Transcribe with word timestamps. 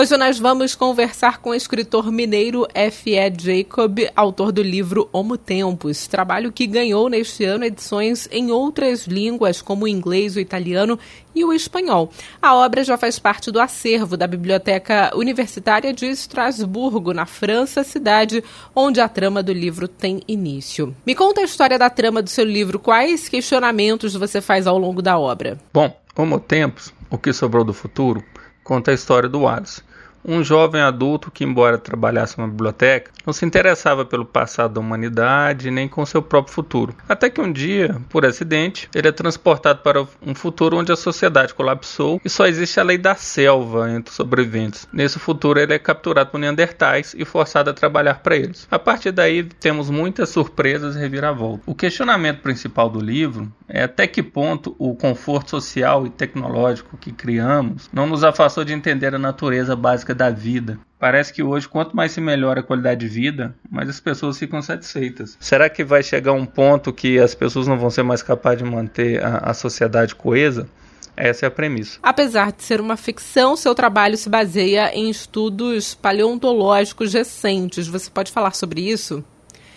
Hoje 0.00 0.16
nós 0.16 0.38
vamos 0.38 0.74
conversar 0.74 1.42
com 1.42 1.50
o 1.50 1.54
escritor 1.54 2.10
mineiro 2.10 2.66
F.E. 2.72 3.30
Jacob, 3.38 3.98
autor 4.16 4.50
do 4.50 4.62
livro 4.62 5.10
Homo 5.12 5.36
Tempus, 5.36 6.06
trabalho 6.06 6.50
que 6.50 6.66
ganhou 6.66 7.10
neste 7.10 7.44
ano 7.44 7.66
edições 7.66 8.26
em 8.32 8.50
outras 8.50 9.06
línguas, 9.06 9.60
como 9.60 9.84
o 9.84 9.88
inglês, 9.88 10.36
o 10.36 10.40
italiano 10.40 10.98
e 11.34 11.44
o 11.44 11.52
espanhol. 11.52 12.10
A 12.40 12.54
obra 12.54 12.82
já 12.82 12.96
faz 12.96 13.18
parte 13.18 13.50
do 13.50 13.60
acervo 13.60 14.16
da 14.16 14.26
Biblioteca 14.26 15.10
Universitária 15.14 15.92
de 15.92 16.06
Estrasburgo, 16.06 17.12
na 17.12 17.26
França, 17.26 17.84
cidade 17.84 18.42
onde 18.74 19.02
a 19.02 19.08
trama 19.08 19.42
do 19.42 19.52
livro 19.52 19.86
tem 19.86 20.22
início. 20.26 20.96
Me 21.04 21.14
conta 21.14 21.42
a 21.42 21.44
história 21.44 21.78
da 21.78 21.90
trama 21.90 22.22
do 22.22 22.30
seu 22.30 22.46
livro, 22.46 22.78
quais 22.78 23.28
questionamentos 23.28 24.14
você 24.14 24.40
faz 24.40 24.66
ao 24.66 24.78
longo 24.78 25.02
da 25.02 25.18
obra? 25.18 25.58
Bom, 25.74 25.94
Homo 26.16 26.40
Tempus, 26.40 26.90
O 27.10 27.18
que 27.18 27.34
Sobrou 27.34 27.64
do 27.64 27.74
Futuro, 27.74 28.24
conta 28.64 28.92
a 28.92 28.94
história 28.94 29.28
do 29.28 29.40
Wallace, 29.40 29.89
um 30.24 30.42
jovem 30.42 30.80
adulto 30.80 31.30
que, 31.30 31.44
embora 31.44 31.78
trabalhasse 31.78 32.38
numa 32.38 32.48
biblioteca, 32.48 33.10
não 33.26 33.32
se 33.32 33.44
interessava 33.44 34.04
pelo 34.04 34.24
passado 34.24 34.74
da 34.74 34.80
humanidade 34.80 35.70
nem 35.70 35.88
com 35.88 36.04
seu 36.04 36.22
próprio 36.22 36.54
futuro. 36.54 36.94
Até 37.08 37.30
que 37.30 37.40
um 37.40 37.50
dia, 37.50 37.96
por 38.08 38.24
acidente, 38.24 38.88
ele 38.94 39.08
é 39.08 39.12
transportado 39.12 39.80
para 39.80 40.06
um 40.24 40.34
futuro 40.34 40.76
onde 40.76 40.92
a 40.92 40.96
sociedade 40.96 41.54
colapsou 41.54 42.20
e 42.24 42.28
só 42.28 42.46
existe 42.46 42.78
a 42.80 42.84
lei 42.84 42.98
da 42.98 43.14
selva 43.14 43.90
entre 43.90 44.10
os 44.10 44.16
sobreviventes. 44.16 44.88
Nesse 44.92 45.18
futuro, 45.18 45.58
ele 45.58 45.74
é 45.74 45.78
capturado 45.78 46.30
por 46.30 46.38
Neandertais 46.38 47.14
e 47.16 47.24
forçado 47.24 47.70
a 47.70 47.74
trabalhar 47.74 48.20
para 48.20 48.36
eles. 48.36 48.66
A 48.70 48.78
partir 48.78 49.12
daí, 49.12 49.44
temos 49.44 49.90
muitas 49.90 50.28
surpresas 50.28 50.96
e 50.96 50.98
reviravoltas. 50.98 51.62
O 51.66 51.74
questionamento 51.74 52.40
principal 52.40 52.88
do 52.88 53.00
livro 53.00 53.50
é 53.72 53.84
até 53.84 54.06
que 54.06 54.22
ponto 54.22 54.74
o 54.78 54.94
conforto 54.94 55.50
social 55.50 56.06
e 56.06 56.10
tecnológico 56.10 56.98
que 56.98 57.12
criamos 57.12 57.88
não 57.92 58.06
nos 58.06 58.24
afastou 58.24 58.64
de 58.64 58.72
entender 58.72 59.14
a 59.14 59.18
natureza 59.18 59.76
básica 59.76 60.14
da 60.14 60.28
vida. 60.28 60.78
Parece 60.98 61.32
que 61.32 61.42
hoje, 61.42 61.66
quanto 61.66 61.96
mais 61.96 62.12
se 62.12 62.20
melhora 62.20 62.60
a 62.60 62.62
qualidade 62.62 63.00
de 63.00 63.08
vida, 63.08 63.54
mais 63.70 63.88
as 63.88 64.00
pessoas 64.00 64.38
ficam 64.38 64.60
satisfeitas. 64.60 65.36
Será 65.40 65.70
que 65.70 65.82
vai 65.82 66.02
chegar 66.02 66.32
um 66.32 66.44
ponto 66.44 66.92
que 66.92 67.18
as 67.18 67.34
pessoas 67.34 67.66
não 67.66 67.78
vão 67.78 67.88
ser 67.88 68.02
mais 68.02 68.22
capazes 68.22 68.62
de 68.62 68.70
manter 68.70 69.24
a, 69.24 69.38
a 69.38 69.54
sociedade 69.54 70.14
coesa? 70.14 70.68
Essa 71.16 71.46
é 71.46 71.48
a 71.48 71.50
premissa. 71.50 71.98
Apesar 72.02 72.52
de 72.52 72.62
ser 72.62 72.80
uma 72.80 72.96
ficção, 72.96 73.56
seu 73.56 73.74
trabalho 73.74 74.16
se 74.16 74.28
baseia 74.28 74.90
em 74.94 75.10
estudos 75.10 75.94
paleontológicos 75.94 77.12
recentes. 77.12 77.86
Você 77.86 78.10
pode 78.10 78.32
falar 78.32 78.54
sobre 78.54 78.80
isso? 78.80 79.22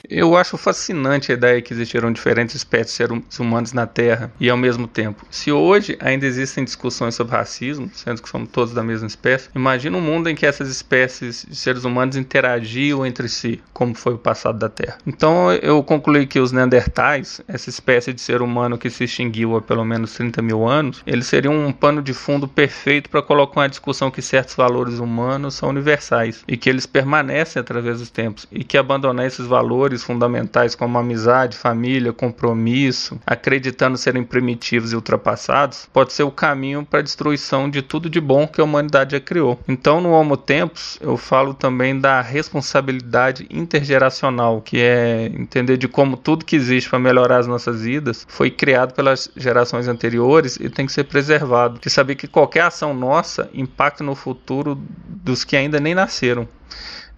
Eu 0.10 0.36
acho 0.36 0.58
fascinante 0.58 1.32
a 1.32 1.36
ideia 1.36 1.62
que 1.62 1.74
existiram 1.74 2.12
diferentes 2.12 2.56
espécies 2.56 2.88
de 2.88 2.98
seres 2.98 3.40
humanos 3.40 3.72
na 3.72 3.88
Terra 3.88 4.34
e 4.38 4.50
ao 4.50 4.58
mesmo 4.58 4.86
tempo. 4.86 5.26
Se 5.32 5.50
hoje 5.50 5.98
ainda 6.02 6.26
existem 6.26 6.66
discussões 6.66 7.16
sobre 7.16 7.38
racismo, 7.38 7.90
sendo 7.94 8.22
que 8.22 8.28
somos 8.28 8.50
todos 8.50 8.74
da 8.74 8.84
mesma 8.84 9.08
espécie, 9.08 9.50
imagina 9.56 9.98
um 9.98 10.02
mundo 10.02 10.30
em 10.30 10.36
que 10.36 10.46
essas 10.46 10.68
espécies 10.68 11.46
de 11.48 11.56
seres 11.56 11.86
humanos 11.86 12.18
interagiam 12.18 13.06
entre 13.06 13.30
si, 13.30 13.62
como 13.72 13.96
foi 13.96 14.16
o 14.16 14.18
passado 14.18 14.60
da 14.60 14.68
Terra. 14.68 14.98
Então 15.08 15.54
eu 15.54 15.82
concluí 15.82 16.28
que 16.28 16.40
os 16.40 16.52
Neandertais, 16.52 17.40
essa 17.48 17.70
espécie 17.70 18.12
de 18.12 18.20
ser 18.20 18.42
humano 18.42 18.78
que 18.78 18.90
se 18.90 19.06
extinguiu 19.06 19.56
há 19.56 19.62
pelo 19.62 19.86
menos 19.86 20.14
30 20.16 20.42
mil 20.42 20.68
anos, 20.68 21.02
eles 21.08 21.28
seriam 21.28 21.66
um 21.66 21.72
pano 21.72 22.02
de 22.02 22.14
fundo 22.14 22.46
perfeito 22.46 23.10
para 23.10 23.22
colocar 23.22 23.62
uma 23.62 23.70
discussão 23.70 24.12
que 24.12 24.22
certos 24.22 24.56
valores 24.56 25.00
humanos 25.00 25.56
são 25.56 25.70
universais 25.70 26.44
e 26.46 26.58
que 26.58 26.70
eles 26.70 26.86
permanecem 26.86 27.62
através 27.62 28.00
dos 28.00 28.10
tempos 28.10 28.46
e 28.52 28.66
que 28.66 28.78
abandonar 28.78 29.26
esses 29.26 29.46
valores 29.46 29.93
valores 29.94 30.04
fundamentais 30.04 30.76
como 30.76 30.98
amizade, 30.98 31.58
família, 31.58 32.12
compromisso, 32.12 33.20
acreditando 33.26 33.98
serem 33.98 34.24
primitivos 34.24 34.92
e 34.92 34.96
ultrapassados, 34.96 35.88
pode 35.92 36.14
ser 36.14 36.24
o 36.24 36.32
caminho 36.32 36.86
para 36.86 37.00
a 37.00 37.04
destruição 37.04 37.70
de 37.70 37.82
tudo 37.82 38.10
de 38.10 38.20
bom 38.20 38.48
que 38.48 38.60
a 38.60 38.64
humanidade 38.64 39.12
já 39.12 39.20
criou. 39.20 39.60
Então, 39.68 40.02
no 40.02 40.12
Homo 40.12 40.36
Tempos, 40.36 40.98
eu 41.02 41.18
falo 41.18 41.54
também 41.54 42.00
da 42.00 42.22
responsabilidade 42.22 43.48
intergeracional, 43.50 44.62
que 44.62 44.80
é 44.80 45.26
entender 45.26 45.78
de 45.78 45.88
como 45.88 46.18
tudo 46.18 46.46
que 46.46 46.56
existe 46.56 46.90
para 46.90 47.00
melhorar 47.00 47.38
as 47.38 47.48
nossas 47.48 47.82
vidas 47.84 48.26
foi 48.28 48.50
criado 48.50 48.94
pelas 48.94 49.30
gerações 49.36 49.88
anteriores 49.88 50.58
e 50.60 50.70
tem 50.70 50.86
que 50.86 50.92
ser 50.92 51.04
preservado. 51.04 51.80
De 51.80 51.90
saber 51.90 52.16
que 52.16 52.28
qualquer 52.28 52.62
ação 52.62 52.94
nossa 52.94 53.50
impacta 53.54 54.04
no 54.04 54.16
futuro 54.16 54.80
dos 55.08 55.44
que 55.44 55.56
ainda 55.56 55.80
nem 55.80 55.94
nasceram. 55.94 56.48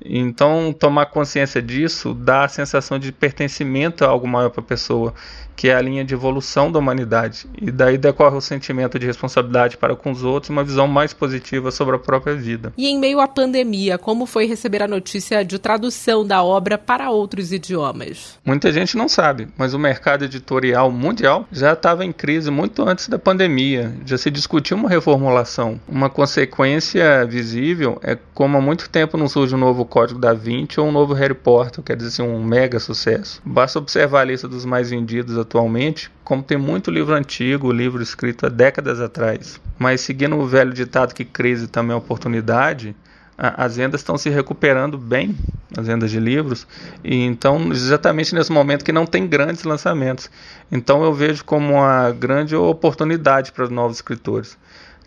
Então, 0.03 0.73
tomar 0.78 1.07
consciência 1.07 1.61
disso 1.61 2.13
dá 2.13 2.45
a 2.45 2.47
sensação 2.47 3.00
de 3.00 3.11
pertencimento 3.11 4.03
a 4.03 4.07
algo 4.07 4.28
maior 4.28 4.50
para 4.50 4.61
a 4.61 4.66
pessoa 4.66 5.13
que 5.56 5.69
é 5.69 5.75
a 5.75 5.81
linha 5.81 6.03
de 6.03 6.13
evolução 6.13 6.72
da 6.72 6.79
humanidade. 6.79 7.47
E 7.59 7.72
daí 7.72 7.97
decorre 7.97 8.35
o 8.35 8.41
sentimento 8.41 9.00
de 9.00 9.05
responsabilidade 9.05 9.78
para 9.78 9.95
com 9.95 10.11
os 10.11 10.23
outros, 10.23 10.50
uma 10.50 10.63
visão 10.63 10.88
mais 10.88 11.13
positiva 11.13 11.72
sobre 11.72 11.95
a 11.95 12.00
própria 12.00 12.35
vida. 12.35 12.73
E 12.78 12.88
em 12.88 13.00
meio 13.00 13.19
à 13.19 13.28
pandemia, 13.28 13.97
como 13.97 14.25
foi 14.25 14.45
receber 14.45 14.84
a 14.84 14.88
notícia 14.88 15.44
de 15.44 15.57
tradução 15.57 16.25
da 16.25 16.44
obra 16.44 16.78
para 16.78 17.09
outros 17.09 17.51
idiomas? 17.51 18.38
Muita 18.44 18.72
gente 18.72 18.97
não 18.97 19.07
sabe, 19.07 19.47
mas 19.57 19.73
o 19.73 19.79
mercado 19.79 20.25
editorial 20.25 20.91
mundial 20.91 21.47
já 21.51 21.73
estava 21.73 22.03
em 22.03 22.11
crise 22.11 22.51
muito 22.51 22.88
antes 22.88 23.07
da 23.07 23.17
pandemia. 23.17 23.94
Já 24.05 24.17
se 24.17 24.29
discutiu 24.29 24.75
uma 24.75 24.89
reformulação. 24.89 25.79
Uma 25.88 26.09
consequência 26.09 27.25
visível 27.25 27.97
é 28.03 28.17
como 28.34 28.57
há 28.57 28.61
muito 28.61 28.89
tempo 28.89 29.17
não 29.17 29.28
surge 29.28 29.55
um 29.55 29.59
novo 29.59 29.84
Código 29.85 30.19
da 30.19 30.34
Vinci 30.34 30.79
ou 30.79 30.88
um 30.88 30.91
novo 30.91 31.13
Harry 31.13 31.34
Potter, 31.34 31.84
quer 31.84 31.96
dizer, 31.96 32.09
assim, 32.09 32.22
um 32.22 32.44
mega 32.44 32.79
sucesso. 32.79 33.41
Basta 33.46 33.79
observar 33.79 34.22
a 34.22 34.25
lista 34.25 34.47
dos 34.47 34.66
mais 34.66 34.90
vendidos 34.90 35.38
atualmente, 35.38 36.12
como 36.23 36.44
tem 36.44 36.57
muito 36.57 36.91
livro 36.91 37.13
antigo, 37.13 37.72
livro 37.72 38.01
escrito 38.01 38.46
há 38.46 38.50
décadas 38.50 39.00
atrás. 39.00 39.59
Mas 39.78 40.01
seguindo 40.01 40.35
o 40.38 40.47
velho 40.47 40.73
ditado 40.73 41.13
que 41.13 41.25
crise 41.25 41.68
também 41.68 41.94
é 41.94 41.97
oportunidade, 41.97 42.96
as 43.38 43.75
vendas 43.75 44.01
estão 44.01 44.18
se 44.18 44.29
recuperando 44.29 44.97
bem, 44.97 45.35
as 45.78 45.88
vendas 45.88 46.09
de 46.09 46.19
livros, 46.19 46.66
e 47.03 47.23
então 47.23 47.72
exatamente 47.72 48.34
nesse 48.34 48.52
momento 48.52 48.85
que 48.85 48.94
não 48.94 49.06
tem 49.06 49.28
grandes 49.28 49.63
lançamentos. 49.63 50.29
Então 50.72 51.03
eu 51.03 51.13
vejo 51.13 51.44
como 51.44 51.73
uma 51.73 52.12
grande 52.12 52.56
oportunidade 52.56 53.52
para 53.52 53.66
os 53.66 53.69
novos 53.69 53.97
escritores. 53.97 54.57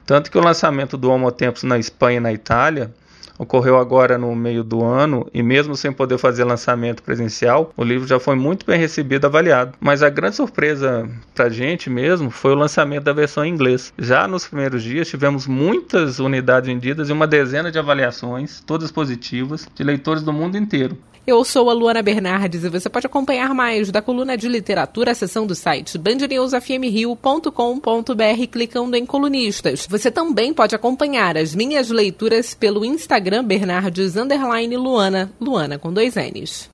Tanto 0.04 0.30
que 0.30 0.38
o 0.38 0.42
lançamento 0.42 0.96
do 0.96 1.10
Homo 1.10 1.30
Tempos 1.32 1.62
na 1.62 1.78
Espanha 1.78 2.18
e 2.18 2.20
na 2.20 2.32
Itália 2.32 2.92
ocorreu 3.38 3.78
agora 3.78 4.18
no 4.18 4.34
meio 4.34 4.64
do 4.64 4.84
ano 4.84 5.28
e 5.32 5.42
mesmo 5.42 5.76
sem 5.76 5.92
poder 5.92 6.18
fazer 6.18 6.44
lançamento 6.44 7.02
presencial, 7.02 7.72
o 7.76 7.84
livro 7.84 8.06
já 8.06 8.18
foi 8.18 8.34
muito 8.34 8.66
bem 8.66 8.78
recebido 8.78 9.24
e 9.24 9.26
avaliado. 9.26 9.74
Mas 9.80 10.02
a 10.02 10.10
grande 10.10 10.36
surpresa 10.36 11.08
pra 11.34 11.48
gente 11.48 11.88
mesmo 11.88 12.30
foi 12.30 12.52
o 12.52 12.56
lançamento 12.56 13.04
da 13.04 13.12
versão 13.12 13.44
em 13.44 13.52
inglês. 13.52 13.92
Já 13.98 14.26
nos 14.26 14.46
primeiros 14.46 14.82
dias 14.82 15.08
tivemos 15.08 15.46
muitas 15.46 16.18
unidades 16.18 16.68
vendidas 16.68 17.08
e 17.08 17.12
uma 17.12 17.26
dezena 17.26 17.70
de 17.70 17.78
avaliações, 17.78 18.60
todas 18.66 18.90
positivas, 18.90 19.68
de 19.74 19.84
leitores 19.84 20.22
do 20.22 20.32
mundo 20.32 20.56
inteiro. 20.56 20.98
Eu 21.28 21.44
sou 21.44 21.68
a 21.68 21.74
Luana 21.74 22.00
Bernardes 22.00 22.64
e 22.64 22.70
você 22.70 22.88
pode 22.88 23.06
acompanhar 23.06 23.52
mais 23.52 23.90
da 23.90 24.00
coluna 24.00 24.34
de 24.34 24.48
literatura, 24.48 25.14
seção 25.14 25.46
do 25.46 25.54
site 25.54 25.98
bandnewsfmrio.com.br 25.98 28.46
clicando 28.50 28.96
em 28.96 29.04
colunistas. 29.04 29.86
Você 29.90 30.10
também 30.10 30.54
pode 30.54 30.74
acompanhar 30.74 31.36
as 31.36 31.54
minhas 31.54 31.90
leituras 31.90 32.54
pelo 32.54 32.82
Instagram 32.82 33.44
Bernardes 33.44 34.14
Luana, 34.14 35.30
Luana 35.38 35.78
com 35.78 35.92
dois 35.92 36.14
N's. 36.14 36.70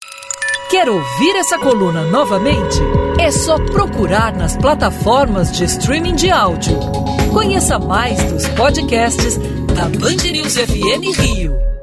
Quer 0.71 0.89
ouvir 0.89 1.35
essa 1.35 1.59
coluna 1.59 2.05
novamente? 2.05 2.79
É 3.19 3.33
só 3.33 3.59
procurar 3.59 4.37
nas 4.37 4.57
plataformas 4.57 5.51
de 5.51 5.65
streaming 5.65 6.15
de 6.15 6.31
áudio. 6.31 6.79
Conheça 7.33 7.81
mais 7.81 8.23
dos 8.31 8.47
podcasts 8.51 9.37
da 9.75 9.89
Band 9.99 10.31
News 10.31 10.55
FM 10.55 11.19
Rio. 11.19 11.74